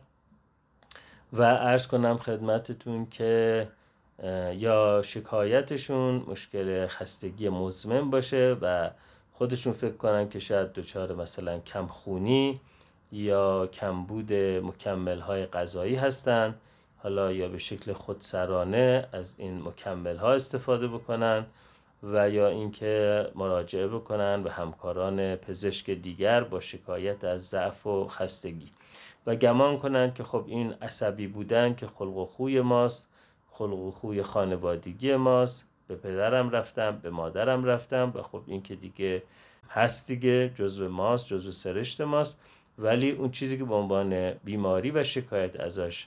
و 1.33 1.43
ارز 1.43 1.87
کنم 1.87 2.19
خدمتتون 2.19 3.07
که 3.11 3.69
یا 4.55 5.03
شکایتشون 5.05 6.25
مشکل 6.29 6.87
خستگی 6.87 7.49
مزمن 7.49 8.11
باشه 8.11 8.57
و 8.61 8.91
خودشون 9.33 9.73
فکر 9.73 9.97
کنن 9.97 10.29
که 10.29 10.39
شاید 10.39 10.73
دچار 10.73 11.15
مثلا 11.15 11.59
کمخونی 11.59 12.61
یا 13.13 13.67
کمبود 13.67 14.33
مکمل 14.33 15.21
های 15.21 15.47
غذایی 15.47 15.97
هستن. 15.97 16.55
حالا 17.03 17.33
یا 17.33 17.49
به 17.49 17.59
شکل 17.59 17.93
خودسرانه 17.93 19.09
از 19.13 19.35
این 19.39 19.63
مکمل 19.63 20.17
ها 20.17 20.33
استفاده 20.33 20.89
بکنن. 20.89 21.47
و 22.03 22.31
یا 22.31 22.49
اینکه 22.49 23.27
مراجعه 23.35 23.89
بکنن 23.89 24.43
به 24.43 24.53
همکاران 24.53 25.37
پزشک 25.37 25.91
دیگر 25.91 26.45
با 26.45 26.61
شکایت 26.61 27.25
از 27.25 27.49
ضعف 27.49 27.87
و 27.87 28.09
خستگی. 28.09 28.69
و 29.27 29.35
گمان 29.37 29.79
کنند 29.79 30.15
که 30.15 30.25
خب 30.25 30.45
این 30.47 30.75
عصبی 30.83 31.27
بودن 31.27 31.75
که 31.75 31.87
خلق 31.87 32.17
و 32.17 32.25
خوی 32.25 32.61
ماست 32.61 33.09
خلق 33.51 33.79
و 33.79 33.91
خوی 33.91 34.23
خانوادگی 34.23 35.17
ماست 35.17 35.67
به 35.89 35.97
پدرم 35.97 36.51
رفتم 36.51 36.99
به 37.03 37.11
مادرم 37.11 37.65
رفتم 37.65 38.13
و 38.15 38.23
خب 38.23 38.43
این 38.47 38.63
که 38.63 38.75
دیگه 38.75 39.23
هست 39.71 40.09
دیگه 40.09 40.53
جزو 40.55 40.89
ماست 40.89 41.27
جزو 41.27 41.51
سرشت 41.51 42.01
ماست. 42.01 42.41
ولی 42.79 43.11
اون 43.11 43.31
چیزی 43.31 43.59
که 43.59 43.65
به 43.65 43.75
عنوان 43.75 44.31
بیماری 44.31 44.91
و 44.91 45.05
شکایت 45.05 45.61
ازش 45.61 46.07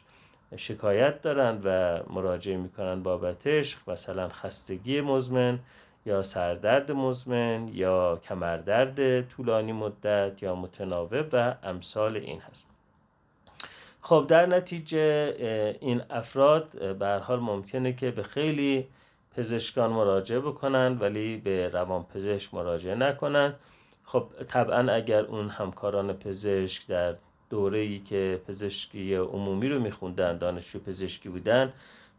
شکایت 0.57 1.21
دارن 1.21 1.61
و 1.63 1.99
مراجعه 2.13 2.57
می‌کنن 2.57 3.03
بابتش 3.03 3.77
مثلا 3.87 4.29
خستگی 4.29 5.01
مزمن 5.01 5.59
یا 6.05 6.23
سردرد 6.23 6.91
مزمن 6.91 7.67
یا 7.73 8.21
کمردرد 8.29 9.21
طولانی 9.21 9.71
مدت 9.71 10.43
یا 10.43 10.55
متناوب 10.55 11.25
و 11.33 11.55
امثال 11.63 12.17
این 12.17 12.39
هست. 12.39 12.67
خب 14.01 14.25
در 14.27 14.45
نتیجه 14.45 15.35
این 15.81 16.01
افراد 16.09 16.97
به 16.97 17.07
حال 17.07 17.39
ممکنه 17.39 17.93
که 17.93 18.11
به 18.11 18.23
خیلی 18.23 18.87
پزشکان 19.37 19.91
مراجعه 19.91 20.39
بکنن 20.39 20.97
ولی 20.99 21.37
به 21.37 21.69
روان 21.69 22.03
پزشک 22.03 22.53
مراجعه 22.53 22.95
نکنن. 22.95 23.53
خب 24.03 24.27
طبعا 24.47 24.93
اگر 24.93 25.25
اون 25.25 25.49
همکاران 25.49 26.13
پزشک 26.13 26.87
در 26.87 27.15
دوره 27.49 27.79
ای 27.79 27.99
که 27.99 28.41
پزشکی 28.47 29.15
عمومی 29.15 29.69
رو 29.69 29.79
میخوندن 29.79 30.37
دانشجو 30.37 30.79
پزشکی 30.79 31.29
بودن 31.29 31.73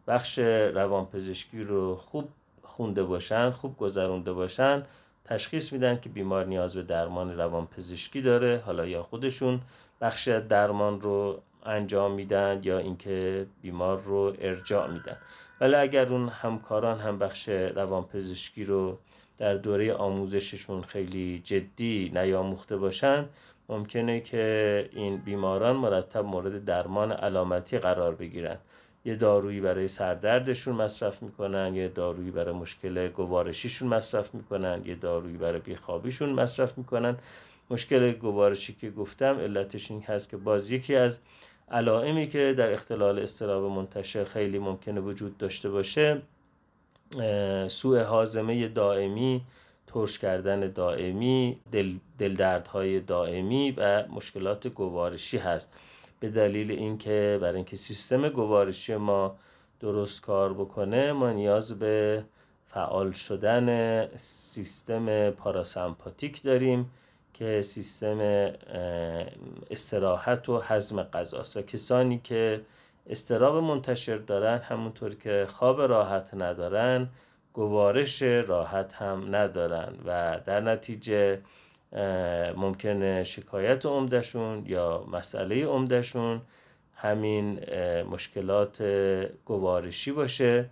بخش 0.07 0.38
روان 0.38 1.07
پزشکی 1.07 1.62
رو 1.62 1.97
خوب 1.97 2.29
خونده 2.76 3.04
باشن 3.04 3.50
خوب 3.50 3.76
گذرونده 3.76 4.33
باشن 4.33 4.83
تشخیص 5.25 5.73
میدن 5.73 6.00
که 6.00 6.09
بیمار 6.09 6.47
نیاز 6.47 6.75
به 6.76 6.83
درمان 6.83 7.37
روان 7.37 7.66
پزشکی 7.66 8.21
داره 8.21 8.62
حالا 8.66 8.87
یا 8.87 9.02
خودشون 9.02 9.61
بخش 10.00 10.28
درمان 10.28 11.00
رو 11.00 11.40
انجام 11.66 12.12
میدن 12.12 12.61
یا 12.62 12.78
اینکه 12.78 13.47
بیمار 13.62 14.00
رو 14.00 14.35
ارجاع 14.40 14.87
میدن. 14.90 15.16
ولی 15.61 15.75
اگر 15.75 16.07
اون 16.07 16.28
همکاران 16.28 17.00
هم 17.00 17.19
بخش 17.19 17.49
روانپزشکی 17.49 18.64
رو 18.64 18.99
در 19.38 19.54
دوره 19.54 19.95
آموزششون 19.95 20.83
خیلی 20.83 21.40
جدی 21.45 22.12
نیاموخته 22.14 22.76
باشن 22.76 23.26
ممکنه 23.69 24.21
که 24.21 24.88
این 24.93 25.16
بیماران 25.16 25.76
مرتب 25.76 26.25
مورد 26.25 26.64
درمان 26.64 27.12
علامتی 27.12 27.78
قرار 27.78 28.14
بگیرن. 28.14 28.57
یه 29.04 29.14
دارویی 29.14 29.61
برای 29.61 29.88
سردردشون 29.88 30.75
مصرف 30.75 31.23
می‌کنن 31.23 31.75
یه 31.75 31.88
دارویی 31.88 32.30
برای 32.30 32.54
مشکل 32.54 33.08
گوارشیشون 33.08 33.88
مصرف 33.88 34.34
می‌کنن 34.34 34.82
یه 34.84 34.94
دارویی 34.94 35.37
برای 35.37 35.61
بیخوابیشون 35.61 36.28
مصرف 36.28 36.78
می‌کنن. 36.78 37.16
مشکل 37.70 38.12
گوارشی 38.12 38.76
که 38.80 38.90
گفتم 38.90 39.38
علتش 39.38 39.90
این 39.90 40.02
هست 40.02 40.30
که 40.30 40.37
باز 40.37 40.73
یکی 40.73 40.94
از 40.96 41.18
علائمی 41.70 42.28
که 42.28 42.54
در 42.58 42.73
اختلال 42.73 43.18
استراب 43.18 43.64
منتشر 43.64 44.25
خیلی 44.25 44.58
ممکنه 44.58 45.00
وجود 45.00 45.38
داشته 45.38 45.70
باشه 45.70 46.23
سوء 47.68 48.02
حازمه 48.04 48.68
دائمی 48.68 49.42
ترش 49.87 50.18
کردن 50.18 50.61
دائمی 50.61 51.58
دل, 51.73 51.92
دلدردهای 52.18 53.00
دائمی 53.00 53.70
و 53.70 54.06
مشکلات 54.06 54.68
گوارشی 54.68 55.38
هست. 55.38 55.73
به 56.21 56.28
دلیل 56.28 56.73
اینکه 56.73 57.38
برای 57.42 57.56
اینکه 57.56 57.76
سیستم 57.76 58.28
گوارشی 58.28 58.97
ما 58.97 59.37
درست 59.80 60.21
کار 60.21 60.54
بکنه 60.54 61.12
ما 61.12 61.30
نیاز 61.30 61.78
به 61.78 62.25
فعال 62.66 63.12
شدن 63.12 64.09
سیستم 64.16 65.30
پاراسمپاتیک 65.30 66.42
داریم 66.42 66.90
که 67.35 67.62
سیستم 67.62 68.18
استراحت 69.71 70.49
و 70.49 70.61
حزم 70.61 71.02
غذاست 71.02 71.56
و 71.56 71.62
کسانی 71.62 72.21
که 72.25 72.61
استراب 73.06 73.64
منتشر 73.64 74.16
دارن 74.16 74.59
همونطور 74.59 75.14
که 75.14 75.47
خواب 75.49 75.80
راحت 75.80 76.35
ندارن 76.35 77.09
گوارش 77.52 78.23
راحت 78.23 78.92
هم 78.92 79.37
ندارن. 79.37 79.94
و 80.06 80.40
در 80.47 80.61
نتیجه 80.61 81.40
ممکنه 82.56 83.24
شکایت 83.24 83.86
عمدهشون 83.86 84.62
یا 84.66 85.04
مسئله 85.12 85.66
عمدهشون 85.66 86.40
همین 86.96 87.61
مشکلات 88.02 88.83
گوارشی 89.44 90.12
باشه 90.12 90.70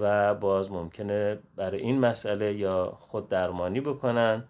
و 0.00 0.34
باز 0.34 0.70
ممکنه 0.70 1.38
برای 1.56 1.80
این 1.80 1.98
مسئله 1.98 2.54
یا 2.54 2.98
خود 3.00 3.28
درمانی 3.28 3.80
بکنن 3.80 4.44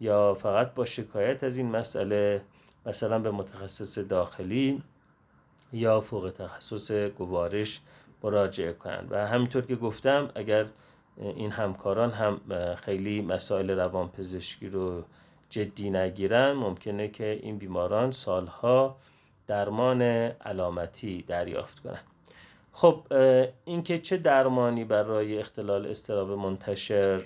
یا 0.00 0.34
فقط 0.34 0.74
با 0.74 0.84
شکایت 0.84 1.44
از 1.44 1.58
این 1.58 1.70
مسئله 1.70 2.40
مثلا 2.86 3.18
به 3.18 3.30
متخصص 3.30 3.98
داخلی 3.98 4.82
یا 5.72 6.00
فوق 6.00 6.32
تخصص 6.38 6.90
گوارش 6.92 7.80
مراجعه 8.22 8.72
کنند 8.72 9.08
و 9.10 9.26
همینطور 9.26 9.62
که 9.62 9.76
گفتم 9.76 10.30
اگر 10.34 10.66
این 11.16 11.50
همکاران 11.50 12.10
هم 12.10 12.40
خیلی 12.74 13.22
مسائل 13.22 13.70
روانپزشکی 13.70 14.68
رو 14.68 15.04
جدی 15.50 15.90
نگیرن 15.90 16.52
ممکنه 16.52 17.08
که 17.08 17.38
این 17.42 17.58
بیماران 17.58 18.10
سالها 18.10 18.96
درمان 19.46 20.02
علامتی 20.02 21.22
دریافت 21.22 21.80
کنند 21.80 22.04
خب 22.72 23.02
اینکه 23.64 23.98
چه 23.98 24.16
درمانی 24.16 24.84
برای 24.84 25.38
اختلال 25.38 25.86
استراب 25.86 26.30
منتشر 26.30 27.18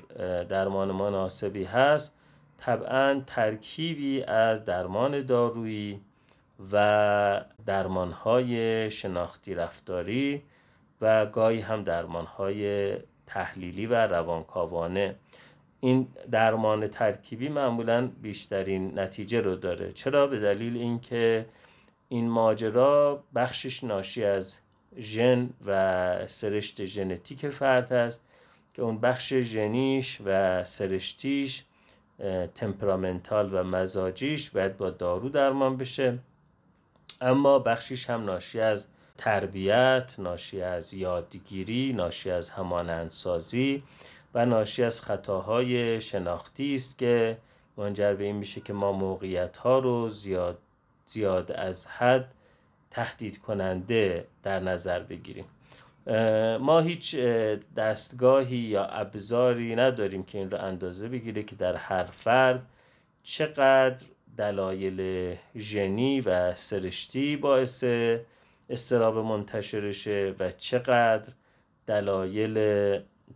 درمان 0.49 0.93
مناسبی 0.93 1.65
هست 1.65 2.15
طبعا 2.57 3.23
ترکیبی 3.27 4.23
از 4.23 4.65
درمان 4.65 5.27
دارویی 5.27 6.01
و 6.73 7.45
درمانهای 7.67 8.91
شناختی 8.91 9.55
رفتاری 9.55 10.43
و 11.01 11.27
گاهی 11.27 11.61
هم 11.61 11.83
درمانهای 11.83 12.93
تحلیلی 13.27 13.87
و 13.87 13.95
روانکاوانه. 13.95 15.15
این 15.85 16.09
درمان 16.31 16.87
ترکیبی 16.87 17.49
معمولا 17.49 18.11
بیشترین 18.23 18.99
نتیجه 18.99 19.41
رو 19.41 19.57
داره. 19.57 19.93
چرا؟ 19.93 20.27
به 20.27 20.41
دلیل 20.41 20.77
اینکه 20.77 21.47
این 22.09 22.29
ماجرا 22.29 23.25
بخشش 23.35 23.85
ناشی 23.85 24.25
از 24.25 24.59
ژن 24.99 25.51
و 25.67 26.27
سرشت 26.27 26.85
ژنتیک 26.85 27.49
فرد 27.49 27.93
است 27.93 28.25
که 28.75 28.83
اون 28.83 28.99
بخش 28.99 29.35
ژنیش 29.35 30.19
و 30.25 30.65
سرشتیش 30.65 31.65
تمپرامنتال 32.55 33.49
و 33.53 33.63
مزاجیش 33.65 34.51
باید 34.51 34.77
با 34.77 34.91
دارو 34.91 35.29
درمان 35.29 35.77
بشه. 35.77 36.19
اما 37.21 37.59
بخشیش 37.59 38.11
هم 38.11 38.25
ناشی 38.25 38.61
از 38.61 38.87
تربیت 39.19 40.15
ناشی 40.19 40.63
از 40.63 40.95
یادگیری 40.95 41.93
ناشی 41.93 42.31
از 42.31 42.51
همانندسازی 42.51 43.83
و 44.35 44.47
ناشی 44.47 44.85
از 44.85 45.01
خطاهای 45.01 46.01
شناختی 46.01 46.75
است 46.75 46.99
که 46.99 47.39
منجر 47.77 48.15
به 48.15 48.25
این 48.25 48.37
میشه 48.37 48.61
که 48.61 48.73
ما 48.73 48.93
موقعیت 48.93 49.57
ها 49.57 49.79
رو 49.79 50.09
زیاد, 50.09 50.59
زیاد 51.07 51.53
از 51.53 51.87
حد 51.87 52.35
تهدید 52.91 53.39
کننده 53.39 54.27
در 54.43 54.61
نظر 54.61 55.01
بگیریم. 55.01 55.45
ما 56.61 56.81
هیچ 56.81 57.17
دستگاهی 57.77 58.57
یا 58.57 58.85
ابزاری 58.85 59.77
نداریم 59.77 60.23
که 60.23 60.39
این 60.39 60.51
رو 60.51 60.59
اندازه 60.59 61.09
بگیره 61.09 61.43
که 61.43 61.57
در 61.57 61.77
هر 61.77 62.05
فرد 62.05 62.67
چقدر 63.23 64.05
دلایل 64.37 65.37
ژنی 65.57 66.21
و 66.21 66.55
سرشتی 66.55 67.37
باعث 67.37 67.85
استراب 68.71 69.19
منتشرشه 69.19 70.35
و 70.39 70.51
چقدر 70.51 71.33
دلایل 71.87 72.59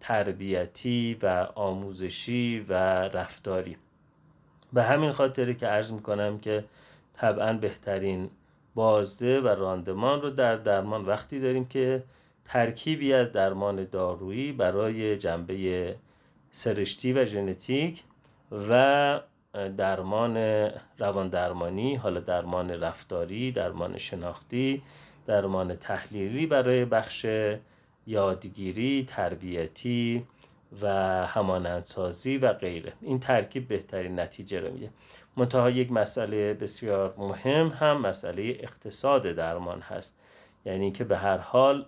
تربیتی 0.00 1.18
و 1.22 1.46
آموزشی 1.54 2.66
و 2.68 2.74
رفتاری. 3.08 3.76
به 4.72 4.82
همین 4.82 5.12
خاطری 5.12 5.54
که 5.54 5.66
عرض 5.66 5.92
می‌کنم 5.92 6.38
که 6.38 6.64
طبعا 7.12 7.52
بهترین 7.52 8.30
بازده 8.74 9.40
و 9.40 9.48
راندمان 9.48 10.22
رو 10.22 10.30
در 10.30 10.56
درمان 10.56 11.04
وقتی 11.04 11.40
داریم 11.40 11.64
که 11.64 12.02
ترکیبی 12.44 13.12
از 13.12 13.32
درمان 13.32 13.84
دارویی 13.84 14.52
برای 14.52 15.16
جنبه 15.16 15.96
سرشتی 16.50 17.12
و 17.12 17.24
ژنتیک 17.24 18.02
و 18.68 19.20
درمان 19.76 20.36
روان 20.98 21.28
درمانی 21.28 21.94
حالا 21.94 22.20
درمان 22.20 22.70
رفتاری 22.70 23.52
درمان 23.52 23.98
شناختی 23.98 24.82
درمان 25.26 25.74
تحلیلی 25.76 26.46
برای 26.46 26.84
بخش 26.84 27.26
یادگیری 28.06 29.04
تربیتی 29.08 30.26
و 30.82 30.88
همانندسازی 31.26 32.36
و 32.36 32.52
غیره. 32.52 32.92
این 33.00 33.20
ترکیب 33.20 33.68
بهترین 33.68 34.20
نتیجه 34.20 34.60
رو 34.60 34.72
میده. 34.72 34.90
منتها 35.36 35.70
یک 35.70 35.92
مسئله 35.92 36.54
بسیار 36.54 37.14
مهم 37.18 37.68
هم 37.68 38.00
مسئله 38.00 38.42
اقتصاد 38.60 39.22
درمان 39.22 39.80
هست. 39.80 40.18
یعنی 40.64 40.92
که 40.92 41.04
به 41.04 41.16
هر 41.16 41.38
حال 41.38 41.86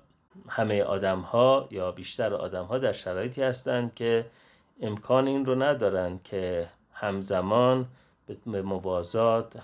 همه 0.49 0.83
آدم 0.83 1.21
ها 1.21 1.69
یا 1.71 1.93
بیشتر 1.93 2.35
آدم 2.35 2.65
ها 2.65 2.79
در 2.79 2.93
شرایطی 2.93 3.43
هستند 3.43 3.95
که 3.95 4.27
امکان 4.81 5.27
این 5.27 5.47
رو 5.47 5.63
ندارند 5.63 6.23
که 6.23 6.69
همزمان 6.93 7.87
به 8.47 8.63
موازات 8.63 9.55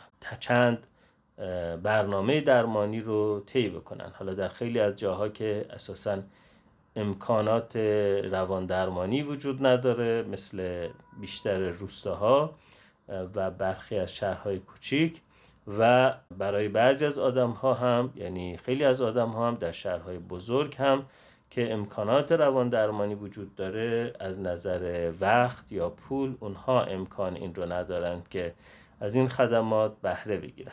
چند 0.40 0.86
برنامه 1.82 2.40
درمانی 2.40 3.00
رو 3.00 3.42
طی 3.46 3.68
بکنن. 3.68 4.12
حالا 4.14 4.34
در 4.34 4.48
خیلی 4.48 4.80
از 4.80 4.96
جاها 4.96 5.28
که 5.28 5.66
اساسا 5.70 6.18
امکانات 6.96 7.76
روان 8.32 8.66
درمانی 8.66 9.22
وجود 9.22 9.66
نداره 9.66 10.22
مثل 10.22 10.88
بیشتر 11.20 11.58
روستاها 11.58 12.54
و 13.08 13.50
برخی 13.50 13.96
از 13.96 14.14
شهرهای 14.14 14.58
کوچیک. 14.58 15.20
و 15.78 16.14
برای 16.38 16.68
بعضی 16.68 17.06
از 17.06 17.18
آدم 17.18 17.50
ها 17.50 17.74
هم 17.74 18.12
یعنی 18.16 18.56
خیلی 18.56 18.84
از 18.84 19.02
آدم 19.02 19.28
ها 19.28 19.48
هم 19.48 19.54
در 19.54 19.72
شهرهای 19.72 20.18
بزرگ 20.18 20.76
هم 20.78 21.04
که 21.50 21.72
امکانات 21.72 22.32
روان 22.32 22.68
درمانی 22.68 23.14
وجود 23.14 23.54
داره 23.54 24.12
از 24.20 24.38
نظر 24.38 25.12
وقت 25.20 25.72
یا 25.72 25.90
پول 25.90 26.34
اونها 26.40 26.82
امکان 26.82 27.36
این 27.36 27.54
رو 27.54 27.72
ندارند 27.72 28.28
که 28.28 28.54
از 29.00 29.14
این 29.14 29.28
خدمات 29.28 29.92
بهره 30.02 30.36
بگیرن. 30.36 30.72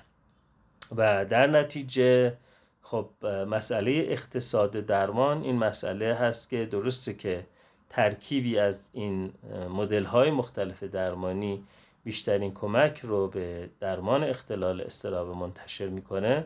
و 0.96 1.26
در 1.26 1.48
نتیجه 1.48 2.34
خب 2.82 3.10
مسئله 3.48 3.92
اقتصاد 3.92 4.72
درمان 4.72 5.42
این 5.42 5.58
مسئله 5.58 6.14
هست 6.14 6.50
که 6.50 6.66
درسته 6.66 7.14
که 7.14 7.46
ترکیبی 7.90 8.60
از 8.60 8.90
این 8.94 9.34
مدل 9.70 10.04
های 10.04 10.32
مختلف 10.32 10.84
درمانی 10.84 11.64
بیشترین 12.04 12.54
کمک 12.54 13.00
رو 13.00 13.28
به 13.28 13.70
درمان 13.80 14.24
اختلال 14.24 14.82
استراب 14.82 15.28
منتشر 15.36 15.88
می‌کنه. 15.88 16.46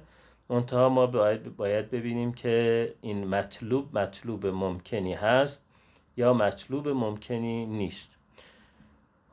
منتها 0.49 0.89
ما 0.89 1.07
باید, 1.07 1.55
باید 1.55 1.91
ببینیم 1.91 2.33
که 2.33 2.93
این 3.01 3.27
مطلوب 3.27 3.97
مطلوب 3.97 4.47
ممکنی 4.47 5.13
هست 5.13 5.65
یا 6.17 6.33
مطلوب 6.33 6.87
ممکنی 6.87 7.65
نیست. 7.65 8.17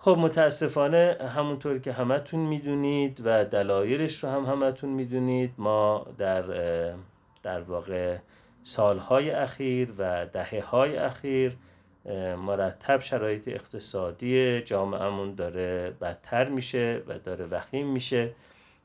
خب 0.04 0.16
متاسفانه 0.20 1.16
همونطور 1.36 1.78
که 1.78 1.92
همتون 1.92 2.40
می‌دونید 2.40 3.22
و 3.24 3.44
دلایلش 3.44 4.24
رو 4.24 4.30
هم 4.30 4.44
همتون 4.44 4.90
می‌دونید 4.90 5.54
ما 5.58 6.06
در 6.18 6.42
در 7.42 7.60
واقع 7.60 8.16
سالهای 8.64 9.30
اخیر 9.30 9.88
و 9.98 10.26
دهه 10.26 10.64
های 10.64 10.96
اخیر 10.96 11.56
مرتب 12.46 13.00
شرایط 13.00 13.48
اقتصادی 13.48 14.60
جامعهمون 14.60 15.34
داره 15.34 15.90
بدتر 16.00 16.48
میشه 16.48 17.02
و 17.08 17.18
داره 17.18 17.44
وخیم 17.44 17.86
میشه. 17.86 18.30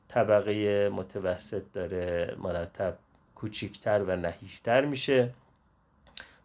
طبقه 0.08 0.88
متوسط 0.88 1.62
داره 1.72 2.34
مرتب 2.38 2.94
کوچیکتر 3.34 4.02
و 4.06 4.16
نحیفتر 4.16 4.84
میشه 4.84 5.30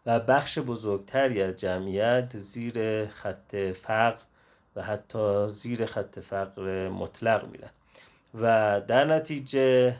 و 0.06 0.20
بخش 0.20 0.58
بزرگتری 0.58 1.42
از 1.42 1.56
جمعیت 1.56 2.38
زیر 2.38 3.06
خط 3.06 3.56
فقر 3.56 4.20
و 4.76 4.82
حتی 4.82 5.48
زیر 5.48 5.86
خط 5.86 6.18
فقر 6.18 6.88
مطلق 6.88 7.48
میرن. 7.52 7.70
و 8.34 8.80
در 8.86 9.04
نتیجه 9.04 9.96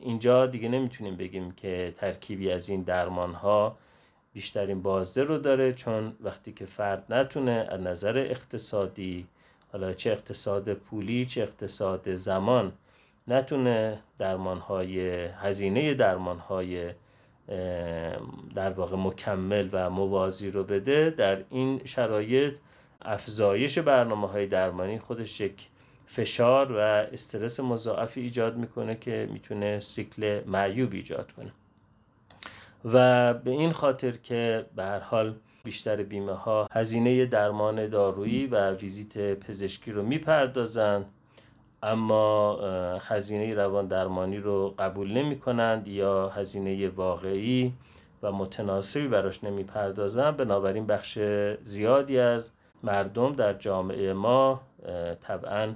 اینجا 0.00 0.46
دیگه 0.46 0.68
نمی‌تونیم 0.68 1.16
بگیم 1.16 1.52
که 1.52 1.92
ترکیبی 1.96 2.50
از 2.50 2.68
این 2.68 2.82
درمان 2.82 3.34
ها 3.34 3.76
بیشترین 4.32 4.82
بازده 4.82 5.24
رو 5.24 5.38
داره 5.38 5.72
چون 5.72 6.16
وقتی 6.20 6.52
که 6.52 6.66
فرد 6.66 7.14
نتونه 7.14 7.66
از 7.70 7.80
نظر 7.80 8.18
اقتصادی 8.18 9.26
حالا 9.72 9.92
چه 9.92 10.10
اقتصاد 10.10 10.74
پولی 10.74 11.26
چه 11.26 11.42
اقتصاد 11.42 12.14
زمان 12.14 12.72
نتونه 13.28 13.98
درمان 14.18 14.58
های 14.58 15.00
هزینه 15.26 15.94
درمان 15.94 16.38
های 16.38 16.92
در 18.54 18.70
واقع 18.76 18.96
مکمل 18.96 19.68
و 19.72 19.90
موازی 19.90 20.50
رو 20.50 20.64
بده 20.64 21.10
در 21.10 21.42
این 21.50 21.80
شرایط 21.84 22.58
افزایش 23.02 23.78
برنامه 23.78 24.28
های 24.28 24.46
درمانی 24.46 24.98
خودش 24.98 25.40
یک 25.40 25.68
فشار 26.06 26.72
و 26.72 26.78
استرس 26.78 27.60
مضاعفی 27.60 28.20
ایجاد 28.20 28.56
می‌کنه 28.56 28.94
که 28.94 29.28
می‌تونه 29.32 29.80
سیکل 29.80 30.40
معیوب 30.46 30.92
ایجاد 30.92 31.32
کنه. 31.32 31.52
و 32.84 33.34
به 33.34 33.50
این 33.50 33.72
خاطر 33.72 34.10
که 34.10 34.66
به 34.76 34.84
هر 34.84 34.98
حال 34.98 35.34
بیشتر 35.64 36.02
بیمه 36.02 36.32
ها 36.32 36.68
هزینه 36.72 37.26
درمان 37.26 37.88
دارویی 37.88 38.46
و 38.46 38.70
ویزیت 38.70 39.18
پزشکی 39.18 39.92
رو 39.92 40.02
می‌پردازند 40.02 41.06
اما 41.82 42.58
هزینه 43.00 43.54
روان 43.54 43.86
درمانی 43.86 44.38
رو 44.38 44.74
قبول 44.78 45.12
نمی 45.12 45.38
کنند 45.38 45.88
یا 45.88 46.28
هزینه 46.28 46.88
واقعی 46.88 47.72
و 48.22 48.32
متناسبی 48.32 49.08
براش 49.08 49.44
نمی 49.44 49.64
پردازند 49.64 50.36
بنابراین 50.36 50.86
بخش 50.86 51.18
زیادی 51.62 52.18
از 52.18 52.52
مردم 52.82 53.32
در 53.32 53.52
جامعه 53.52 54.12
ما 54.12 54.60
طبعا 55.20 55.74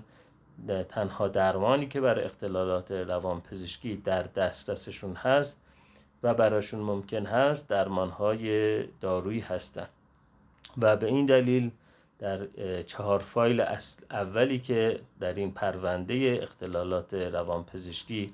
تنها 0.88 1.28
درمانی 1.28 1.86
که 1.86 2.00
برای 2.00 2.24
اختلالات 2.24 2.92
روان 2.92 3.40
پزشکی 3.40 3.96
در 3.96 4.22
دسترسشون 4.22 5.14
هست 5.14 5.60
و 6.22 6.34
براشون 6.34 6.80
ممکن 6.80 7.26
هست 7.26 7.68
درمانهای 7.68 8.82
دارویی 8.82 9.40
هستند 9.40 9.88
و 10.78 10.96
به 10.96 11.06
این 11.06 11.26
دلیل 11.26 11.70
در 12.18 12.38
چهار 12.82 13.18
فایل 13.18 13.60
اصل 13.60 14.04
اولی 14.10 14.58
که 14.58 15.00
در 15.20 15.34
این 15.34 15.52
پرونده 15.52 16.38
اختلالات 16.42 17.14
روانپزشکی 17.14 18.32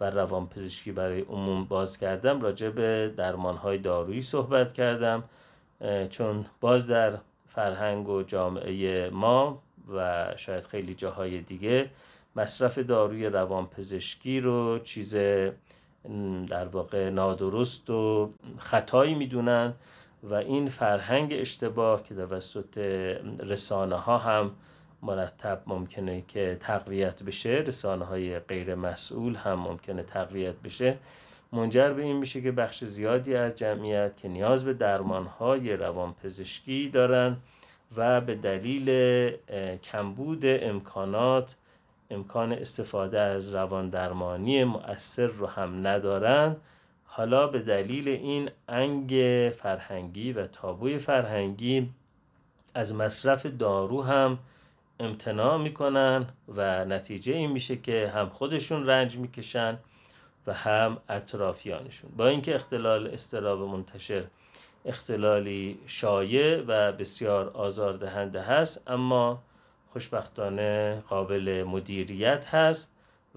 و 0.00 0.10
روانپزشکی 0.10 0.92
برای 0.92 1.20
عموم 1.20 1.64
باز 1.64 1.98
کردم 1.98 2.40
راجع 2.40 2.70
به 2.70 3.12
درمانهای 3.16 3.78
دارویی 3.78 4.22
صحبت 4.22 4.72
کردم 4.72 5.24
چون 6.10 6.46
باز 6.60 6.86
در 6.86 7.18
فرهنگ 7.56 8.08
و 8.08 8.22
جامعه 8.22 9.10
ما 9.10 9.62
و 9.94 10.26
شاید 10.36 10.64
خیلی 10.64 10.94
جاهای 10.94 11.40
دیگه 11.40 11.90
مصرف 12.36 12.78
داروی 12.78 13.26
روانپزشکی 13.26 14.40
رو 14.40 14.78
چیز 14.78 15.14
در 16.48 16.66
واقع 16.72 17.10
نادرست 17.10 17.90
و 17.90 18.30
خطایی 18.58 19.14
می‌دونن 19.14 19.72
و 20.22 20.34
این 20.34 20.68
فرهنگ 20.68 21.32
اشتباه 21.32 22.02
که 22.02 22.14
توسط 22.14 22.78
رسانه 23.40 23.96
ها 23.96 24.18
هم 24.18 24.50
مرتب 25.02 25.62
ممکنه 25.66 26.24
که 26.28 26.56
تقویت 26.60 27.22
بشه 27.22 27.50
رسانه 27.50 28.04
های 28.04 28.38
غیر 28.38 28.74
مسئول 28.74 29.34
هم 29.34 29.54
ممکنه 29.54 30.02
تقویت 30.02 30.54
بشه 30.64 30.98
منجر 31.56 31.92
به 31.92 32.02
این 32.02 32.16
میشه 32.16 32.42
که 32.42 32.52
بخش 32.52 32.84
زیادی 32.84 33.34
از 33.34 33.54
جمعیت 33.54 34.16
که 34.16 34.28
نیاز 34.28 34.64
به 34.64 34.74
درمان 34.74 35.26
های 35.26 35.76
روانپزشکی 35.76 36.88
دارن 36.88 37.36
و 37.96 38.20
به 38.20 38.34
دلیل 38.34 38.90
کمبود 39.78 40.42
امکانات 40.44 41.54
امکان 42.10 42.52
استفاده 42.52 43.20
از 43.20 43.54
روان 43.54 43.90
درمانی 43.90 44.64
مؤثر 44.64 45.26
رو 45.26 45.46
هم 45.46 45.86
ندارن. 45.86 46.56
حالا 47.04 47.46
به 47.46 47.58
دلیل 47.58 48.08
این 48.08 48.50
انگ 48.68 49.10
فرهنگی 49.50 50.32
و 50.32 50.46
تابوی 50.46 50.98
فرهنگی 50.98 51.90
از 52.74 52.94
مصرف 52.94 53.46
دارو 53.46 54.02
هم 54.02 54.38
امتناع 55.00 55.58
می‌کنن 55.58 56.26
و 56.48 56.84
نتیجه 56.84 57.34
این 57.34 57.50
میشه 57.50 57.76
که 57.76 58.12
هم 58.14 58.28
خودشون 58.28 58.86
رنج 58.86 59.16
می‌کشن 59.16 59.78
و 60.46 60.52
هم 60.52 60.96
اطرافیانشون. 61.08 62.10
با 62.16 62.26
اینکه 62.26 62.54
اختلال 62.54 63.06
استراب 63.06 63.60
منتشر 63.60 64.24
اختلالی 64.84 65.78
شایع 65.86 66.62
و 66.66 66.92
بسیار 66.92 67.48
آزاردهنده 67.48 68.42
هست 68.42 68.82
اما 68.86 69.42
خوشبختانه 69.92 71.02
قابل 71.08 71.64
مدیریت 71.68 72.46
هست 72.46 72.92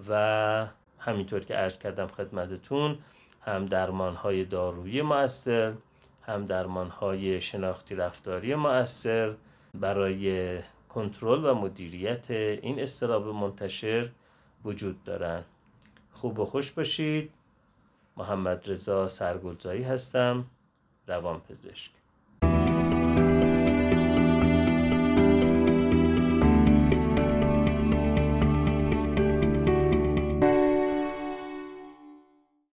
و 0.09 0.67
همینطور 0.99 1.39
که 1.39 1.53
عرض 1.53 1.77
کردم 1.77 2.07
خدمتتون 2.07 2.97
هم 3.41 3.65
درمان 3.65 4.15
های 4.15 4.45
دارویی 4.45 5.01
مؤثر 5.01 5.73
هم 6.21 6.45
درمان 6.45 6.89
های 6.89 7.41
شناختی 7.41 7.95
رفتاری 7.95 8.55
مؤثر 8.55 9.33
برای 9.73 10.59
کنترل 10.89 11.45
و 11.45 11.55
مدیریت 11.55 12.31
این 12.31 12.79
استراب 12.79 13.27
منتشر 13.27 14.09
وجود 14.65 15.03
دارند 15.03 15.45
خوب 16.19 16.39
و 16.39 16.45
خوش 16.45 16.71
باشید. 16.71 17.31
محمد 18.17 18.69
رضا 18.69 19.09
سرگلزایی 19.09 19.83
هستم 19.83 20.45
روانپزشک. 21.07 21.91